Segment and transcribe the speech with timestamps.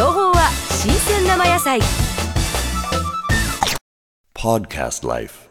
[0.00, 1.78] 情報は新鮮生野菜。
[4.34, 5.49] Podcast Life